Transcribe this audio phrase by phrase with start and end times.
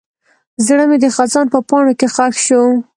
[0.65, 2.61] زړه مې د خزان په پاڼو کې ښخ شو.